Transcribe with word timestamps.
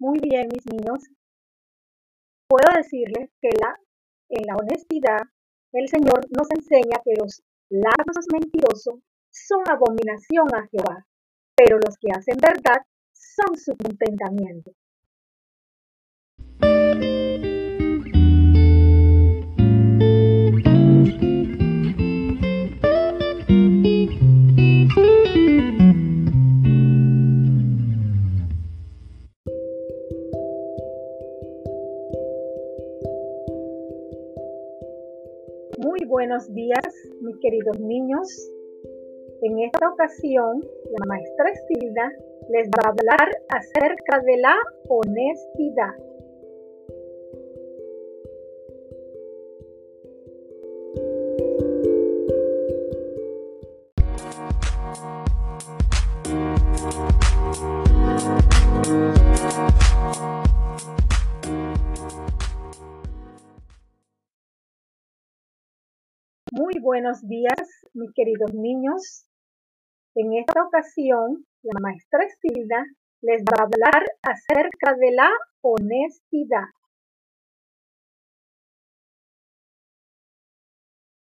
Muy 0.00 0.18
bien, 0.18 0.48
mis 0.50 0.64
niños. 0.64 1.10
Puedo 2.48 2.74
decirles 2.74 3.30
que 3.38 3.50
en 4.30 4.46
la 4.46 4.56
honestidad 4.56 5.20
el 5.72 5.88
Señor 5.88 6.20
nos 6.34 6.50
enseña 6.50 7.02
que 7.04 7.12
los 7.20 7.42
labios 7.68 8.26
mentirosos 8.32 8.94
son 9.30 9.60
abominación 9.68 10.48
a 10.54 10.66
Jehová, 10.68 11.06
pero 11.54 11.76
los 11.84 11.98
que 11.98 12.08
hacen 12.16 12.38
verdad 12.40 12.82
son 13.12 13.58
su 13.58 13.76
contentamiento. 13.76 14.72
Muy 35.82 36.04
buenos 36.06 36.52
días, 36.52 36.84
mis 37.22 37.38
queridos 37.38 37.80
niños. 37.80 38.28
En 39.40 39.60
esta 39.60 39.88
ocasión, 39.88 40.60
la 40.60 41.06
maestra 41.06 41.50
Estilda 41.52 42.12
les 42.50 42.68
va 42.68 42.82
a 42.84 42.90
hablar 42.90 43.30
acerca 43.48 44.20
de 44.20 44.36
la 44.36 44.56
honestidad. 44.88 46.09
Muy 66.60 66.74
buenos 66.82 67.26
días, 67.26 67.64
mis 67.94 68.12
queridos 68.12 68.52
niños. 68.52 69.24
En 70.14 70.34
esta 70.34 70.62
ocasión, 70.62 71.46
la 71.62 71.80
maestra 71.80 72.22
Estilda 72.26 72.84
les 73.22 73.42
va 73.44 73.60
a 73.60 73.64
hablar 73.64 74.04
acerca 74.20 74.94
de 74.94 75.10
la 75.10 75.30
honestidad. 75.62 76.68